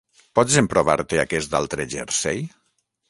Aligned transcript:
Pots 0.37 0.55
emprovar-te 0.61 1.21
aquest 1.25 1.53
altre 1.59 1.89
jersei? 1.93 2.43